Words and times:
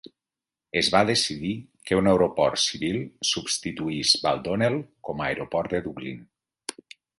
Es 0.79 0.87
va 0.93 1.01
decidir 1.09 1.51
que 1.89 1.99
un 1.99 2.09
aeroport 2.13 2.63
civil 2.63 2.97
substituís 3.33 4.15
Baldonnel 4.25 4.81
com 5.11 5.25
a 5.27 5.31
aeroport 5.31 5.77
de 5.77 5.85
Dublín. 5.91 6.27